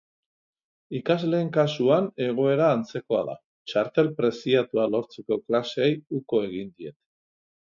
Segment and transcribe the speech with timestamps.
[0.99, 3.35] Ikasleen kasuan egoera antzekoa da,
[3.73, 5.91] txartel preziatua lortzeko klaseei
[6.23, 6.99] uko egin diete.